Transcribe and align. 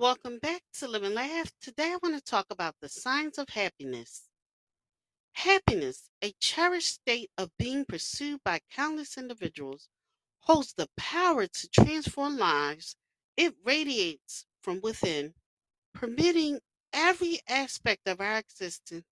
Welcome 0.00 0.38
back 0.38 0.62
to 0.74 0.86
Live 0.86 1.02
and 1.02 1.16
Laugh. 1.16 1.50
Today 1.60 1.90
I 1.92 1.98
want 2.00 2.14
to 2.14 2.22
talk 2.22 2.46
about 2.50 2.76
the 2.80 2.88
signs 2.88 3.36
of 3.36 3.48
happiness. 3.48 4.28
Happiness, 5.32 6.08
a 6.22 6.32
cherished 6.38 6.94
state 6.94 7.32
of 7.36 7.50
being 7.58 7.84
pursued 7.84 8.38
by 8.44 8.60
countless 8.72 9.18
individuals, 9.18 9.88
holds 10.38 10.72
the 10.72 10.86
power 10.96 11.48
to 11.48 11.68
transform 11.70 12.38
lives. 12.38 12.94
It 13.36 13.56
radiates 13.64 14.46
from 14.62 14.80
within, 14.82 15.34
permitting 15.92 16.60
every 16.92 17.40
aspect 17.48 18.06
of 18.06 18.20
our 18.20 18.38
existence. 18.38 19.04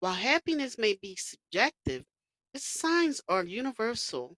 While 0.00 0.12
happiness 0.12 0.76
may 0.76 0.98
be 1.00 1.16
subjective, 1.16 2.04
its 2.52 2.66
signs 2.66 3.22
are 3.30 3.44
universal. 3.44 4.36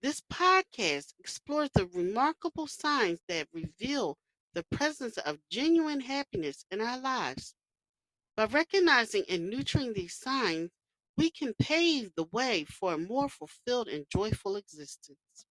This 0.00 0.22
podcast 0.32 1.12
explores 1.18 1.68
the 1.74 1.86
remarkable 1.86 2.66
signs 2.66 3.20
that 3.28 3.48
reveal 3.52 4.16
the 4.54 4.64
presence 4.64 5.16
of 5.18 5.38
genuine 5.50 6.00
happiness 6.00 6.64
in 6.70 6.80
our 6.80 6.98
lives. 6.98 7.54
By 8.36 8.46
recognizing 8.46 9.24
and 9.28 9.50
nurturing 9.50 9.92
these 9.92 10.14
signs, 10.14 10.70
we 11.16 11.30
can 11.30 11.54
pave 11.54 12.12
the 12.14 12.24
way 12.24 12.64
for 12.64 12.94
a 12.94 12.98
more 12.98 13.28
fulfilled 13.28 13.88
and 13.88 14.06
joyful 14.10 14.56
existence. 14.56 15.46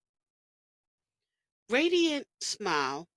Radiant 1.69 2.27
smile. 2.41 3.07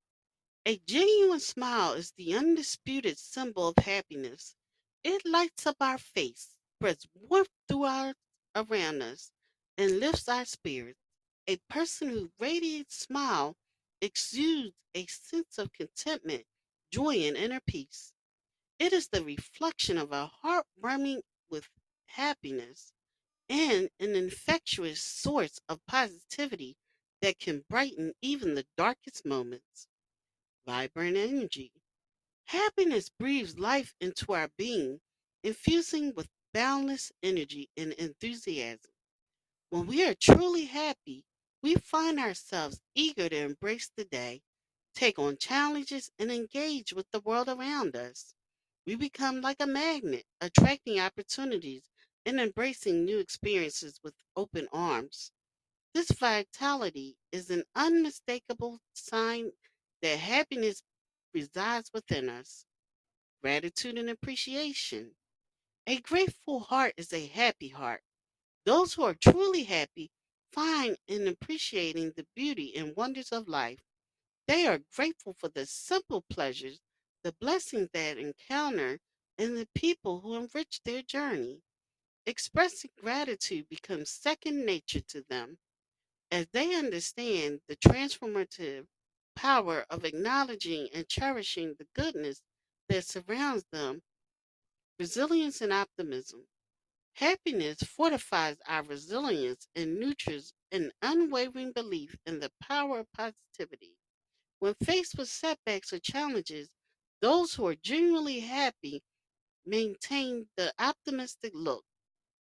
A 0.66 0.78
genuine 0.86 1.40
smile 1.40 1.92
is 1.94 2.12
the 2.12 2.34
undisputed 2.34 3.18
symbol 3.18 3.68
of 3.68 3.84
happiness. 3.84 4.54
It 5.02 5.26
lights 5.26 5.66
up 5.66 5.76
our 5.80 5.98
face, 5.98 6.50
spreads 6.76 7.06
warmth 7.14 7.48
throughout 7.68 8.14
around 8.54 9.02
us, 9.02 9.32
and 9.76 9.98
lifts 10.00 10.28
our 10.28 10.44
spirits. 10.44 10.98
A 11.46 11.58
person 11.68 12.08
who 12.08 12.30
radiates 12.38 12.96
smile 12.96 13.56
exudes 14.04 14.76
a 14.94 15.06
sense 15.06 15.58
of 15.58 15.72
contentment, 15.72 16.44
joy, 16.92 17.16
and 17.26 17.36
inner 17.36 17.60
peace. 17.66 18.12
It 18.78 18.92
is 18.92 19.08
the 19.08 19.24
reflection 19.24 19.96
of 19.98 20.12
a 20.12 20.26
heart 20.26 20.66
brimming 20.78 21.22
with 21.48 21.68
happiness 22.06 22.92
and 23.48 23.88
an 24.00 24.14
infectious 24.14 25.02
source 25.02 25.58
of 25.68 25.84
positivity 25.86 26.76
that 27.22 27.38
can 27.38 27.64
brighten 27.70 28.12
even 28.20 28.54
the 28.54 28.66
darkest 28.76 29.24
moments. 29.24 29.88
Vibrant 30.66 31.16
energy. 31.16 31.72
Happiness 32.46 33.08
breathes 33.08 33.58
life 33.58 33.94
into 34.00 34.32
our 34.34 34.48
being, 34.58 35.00
infusing 35.42 36.12
with 36.14 36.28
boundless 36.52 37.10
energy 37.22 37.70
and 37.76 37.92
enthusiasm. 37.94 38.90
When 39.70 39.86
we 39.86 40.04
are 40.06 40.14
truly 40.14 40.66
happy, 40.66 41.24
we 41.64 41.74
find 41.76 42.20
ourselves 42.20 42.78
eager 42.94 43.26
to 43.26 43.38
embrace 43.38 43.90
the 43.96 44.04
day, 44.04 44.42
take 44.94 45.18
on 45.18 45.34
challenges, 45.38 46.10
and 46.18 46.30
engage 46.30 46.92
with 46.92 47.10
the 47.10 47.20
world 47.20 47.48
around 47.48 47.96
us. 47.96 48.34
We 48.86 48.96
become 48.96 49.40
like 49.40 49.56
a 49.60 49.66
magnet, 49.66 50.26
attracting 50.42 51.00
opportunities 51.00 51.88
and 52.26 52.38
embracing 52.38 53.06
new 53.06 53.18
experiences 53.18 53.98
with 54.04 54.12
open 54.36 54.68
arms. 54.74 55.32
This 55.94 56.10
vitality 56.10 57.16
is 57.32 57.48
an 57.48 57.64
unmistakable 57.74 58.80
sign 58.92 59.50
that 60.02 60.18
happiness 60.18 60.82
resides 61.32 61.90
within 61.94 62.28
us. 62.28 62.66
Gratitude 63.42 63.96
and 63.96 64.10
appreciation. 64.10 65.12
A 65.86 65.98
grateful 66.00 66.60
heart 66.60 66.92
is 66.98 67.14
a 67.14 67.26
happy 67.26 67.68
heart. 67.68 68.02
Those 68.66 68.92
who 68.92 69.04
are 69.04 69.14
truly 69.14 69.64
happy 69.64 70.10
find 70.54 70.96
in 71.08 71.28
appreciating 71.28 72.12
the 72.16 72.26
beauty 72.36 72.74
and 72.76 72.96
wonders 72.96 73.32
of 73.32 73.48
life. 73.48 73.80
They 74.48 74.66
are 74.66 74.80
grateful 74.94 75.34
for 75.34 75.48
the 75.48 75.66
simple 75.66 76.24
pleasures, 76.30 76.80
the 77.24 77.32
blessings 77.40 77.88
they 77.92 78.10
encounter, 78.10 79.00
and 79.38 79.56
the 79.56 79.68
people 79.74 80.20
who 80.20 80.36
enrich 80.36 80.80
their 80.84 81.02
journey. 81.02 81.60
Expressing 82.26 82.90
gratitude 83.00 83.68
becomes 83.68 84.10
second 84.10 84.64
nature 84.64 85.02
to 85.08 85.24
them 85.28 85.58
as 86.30 86.46
they 86.52 86.74
understand 86.74 87.60
the 87.68 87.76
transformative 87.76 88.86
power 89.36 89.84
of 89.90 90.04
acknowledging 90.04 90.88
and 90.94 91.08
cherishing 91.08 91.74
the 91.78 91.86
goodness 91.94 92.42
that 92.88 93.04
surrounds 93.06 93.64
them. 93.72 94.02
Resilience 94.98 95.60
and 95.60 95.72
optimism. 95.72 96.46
Happiness 97.14 97.82
fortifies 97.82 98.56
our 98.66 98.82
resilience 98.82 99.68
and 99.76 100.00
nurtures 100.00 100.52
an 100.72 100.92
unwavering 101.02 101.72
belief 101.72 102.16
in 102.26 102.40
the 102.40 102.50
power 102.60 103.00
of 103.00 103.12
positivity. 103.12 103.96
When 104.58 104.74
faced 104.84 105.16
with 105.16 105.28
setbacks 105.28 105.92
or 105.92 106.00
challenges, 106.00 106.70
those 107.20 107.54
who 107.54 107.66
are 107.66 107.76
genuinely 107.76 108.40
happy 108.40 109.02
maintain 109.66 110.48
the 110.56 110.72
optimistic 110.78 111.52
look. 111.54 111.84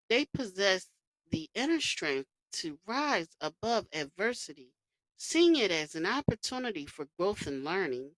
They 0.09 0.27
possess 0.27 0.89
the 1.31 1.51
inner 1.55 1.81
strength 1.81 2.29
to 2.53 2.79
rise 2.87 3.29
above 3.41 3.87
adversity, 3.93 4.75
seeing 5.17 5.57
it 5.57 5.71
as 5.71 5.95
an 5.95 6.07
opportunity 6.07 6.87
for 6.87 7.09
growth 7.19 7.47
and 7.47 7.65
learning. 7.65 8.13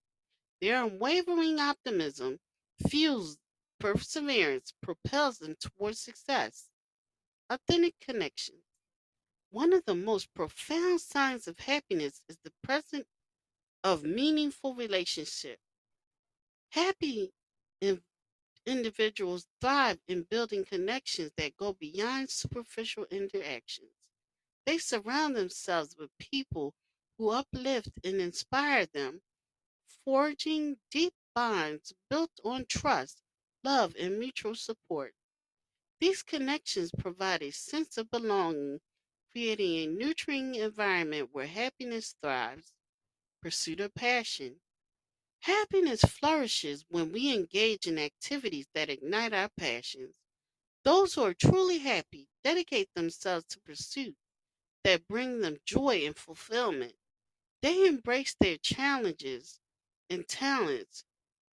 Their 0.61 0.83
unwavering 0.85 1.59
optimism 1.59 2.39
fuels 2.87 3.37
perseverance 3.81 4.73
propels 4.81 5.39
them 5.39 5.55
towards 5.59 5.99
success. 5.99 6.69
Authentic 7.49 7.99
connections. 7.99 8.63
One 9.51 9.73
of 9.73 9.85
the 9.85 9.95
most 9.95 10.33
profound 10.33 11.01
signs 11.01 11.47
of 11.47 11.59
happiness 11.59 12.21
is 12.29 12.37
the 12.43 12.53
presence 12.63 13.07
of 13.83 14.03
meaningful 14.03 14.75
relationship. 14.75 15.59
Happy 16.69 17.31
in- 17.81 18.03
individuals 18.65 19.47
thrive 19.61 19.99
in 20.07 20.23
building 20.23 20.65
connections 20.65 21.31
that 21.37 21.57
go 21.57 21.73
beyond 21.73 22.29
superficial 22.29 23.05
interactions. 23.11 23.91
They 24.65 24.77
surround 24.79 25.35
themselves 25.35 25.95
with 25.97 26.17
people 26.19 26.75
who 27.17 27.29
uplift 27.29 27.89
and 28.03 28.21
inspire 28.21 28.85
them, 28.87 29.21
forging 30.05 30.77
deep 30.91 31.13
bonds 31.35 31.93
built 32.09 32.31
on 32.43 32.65
trust 32.67 33.21
love, 33.63 33.95
and 33.97 34.19
mutual 34.19 34.55
support. 34.55 35.15
These 35.99 36.23
connections 36.23 36.91
provide 36.97 37.41
a 37.41 37.51
sense 37.51 37.97
of 37.97 38.11
belonging, 38.11 38.81
creating 39.31 39.75
a 39.77 39.87
nurturing 39.87 40.55
environment 40.55 41.29
where 41.31 41.47
happiness 41.47 42.15
thrives. 42.21 42.73
Pursuit 43.41 43.79
of 43.79 43.93
passion. 43.95 44.61
Happiness 45.41 46.01
flourishes 46.01 46.85
when 46.89 47.11
we 47.11 47.33
engage 47.33 47.87
in 47.87 47.99
activities 47.99 48.67
that 48.73 48.89
ignite 48.89 49.33
our 49.33 49.49
passions. 49.57 50.15
Those 50.83 51.15
who 51.15 51.23
are 51.23 51.33
truly 51.33 51.79
happy 51.79 52.29
dedicate 52.43 52.89
themselves 52.95 53.45
to 53.47 53.59
pursuits 53.61 54.19
that 54.83 55.07
bring 55.07 55.41
them 55.41 55.57
joy 55.65 56.05
and 56.05 56.17
fulfillment. 56.17 56.95
They 57.61 57.87
embrace 57.87 58.35
their 58.39 58.57
challenges 58.57 59.59
and 60.09 60.27
talents 60.27 61.05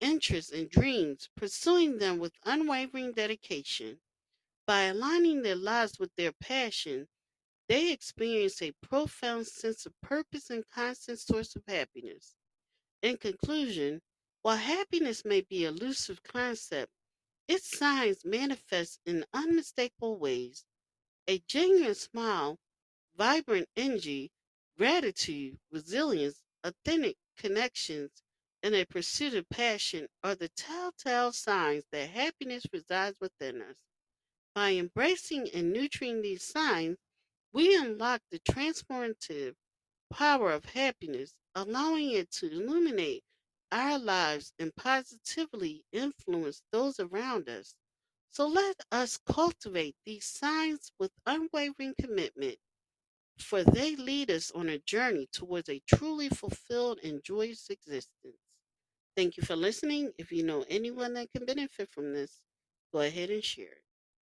interests, 0.01 0.51
and 0.51 0.69
dreams, 0.69 1.29
pursuing 1.37 1.99
them 1.99 2.19
with 2.19 2.33
unwavering 2.45 3.13
dedication. 3.13 4.01
By 4.67 4.83
aligning 4.83 5.43
their 5.43 5.55
lives 5.55 5.99
with 5.99 6.15
their 6.15 6.31
passion, 6.33 7.07
they 7.67 7.91
experience 7.91 8.61
a 8.61 8.73
profound 8.81 9.47
sense 9.47 9.85
of 9.85 9.99
purpose 10.01 10.49
and 10.49 10.67
constant 10.69 11.19
source 11.19 11.55
of 11.55 11.63
happiness. 11.67 12.35
In 13.03 13.17
conclusion, 13.17 14.01
while 14.41 14.57
happiness 14.57 15.23
may 15.25 15.41
be 15.41 15.65
a 15.65 15.69
elusive 15.69 16.23
concept, 16.23 16.91
its 17.47 17.77
signs 17.77 18.25
manifest 18.25 18.99
in 19.05 19.25
unmistakable 19.33 20.17
ways. 20.17 20.65
A 21.27 21.39
genuine 21.39 21.95
smile, 21.95 22.59
vibrant 23.15 23.69
energy, 23.75 24.31
gratitude, 24.77 25.59
resilience, 25.71 26.43
authentic 26.63 27.17
connections, 27.37 28.23
and 28.63 28.75
a 28.75 28.85
pursuit 28.85 29.33
of 29.33 29.49
passion 29.49 30.07
are 30.23 30.35
the 30.35 30.49
telltale 30.49 31.31
signs 31.33 31.85
that 31.91 32.09
happiness 32.09 32.65
resides 32.73 33.19
within 33.19 33.61
us. 33.61 33.77
By 34.55 34.71
embracing 34.75 35.49
and 35.51 35.73
nurturing 35.73 36.21
these 36.21 36.43
signs, 36.43 36.97
we 37.53 37.75
unlock 37.75 38.21
the 38.31 38.39
transformative 38.39 39.55
power 40.11 40.51
of 40.51 40.65
happiness, 40.65 41.33
allowing 41.55 42.11
it 42.11 42.31
to 42.31 42.51
illuminate 42.51 43.23
our 43.71 43.97
lives 43.99 44.53
and 44.59 44.75
positively 44.75 45.85
influence 45.91 46.63
those 46.71 46.99
around 46.99 47.49
us. 47.49 47.75
So 48.31 48.47
let 48.47 48.81
us 48.91 49.17
cultivate 49.17 49.95
these 50.05 50.25
signs 50.25 50.91
with 50.99 51.11
unwavering 51.25 51.95
commitment, 51.99 52.57
for 53.37 53.63
they 53.63 53.95
lead 53.95 54.31
us 54.31 54.51
on 54.51 54.69
a 54.69 54.79
journey 54.79 55.27
towards 55.31 55.69
a 55.69 55.81
truly 55.87 56.29
fulfilled 56.29 56.99
and 57.03 57.23
joyous 57.23 57.69
existence. 57.69 58.37
Thank 59.21 59.37
you 59.37 59.43
for 59.43 59.55
listening. 59.55 60.13
If 60.17 60.31
you 60.31 60.41
know 60.41 60.65
anyone 60.67 61.13
that 61.13 61.31
can 61.31 61.45
benefit 61.45 61.91
from 61.91 62.11
this, 62.11 62.41
go 62.91 63.01
ahead 63.01 63.29
and 63.29 63.43
share 63.43 63.71
it. 63.73 63.83